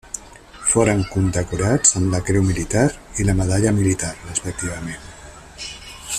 Foren 0.69 1.03
condecorats 1.15 1.93
amb 1.99 2.15
la 2.15 2.21
Creu 2.31 2.47
Militar 2.47 2.85
i 3.21 3.27
la 3.29 3.37
Medalla 3.43 3.75
Militar, 3.83 4.11
respectivament. 4.31 5.07